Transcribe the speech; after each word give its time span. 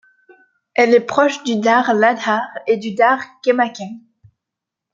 Elle 0.73 0.95
est 0.95 1.05
proche 1.05 1.43
du 1.43 1.57
Dar 1.59 1.93
Laadhar 1.93 2.41
et 2.65 2.77
du 2.77 2.95
Dar 2.95 3.19
Khemakhem. 3.45 3.99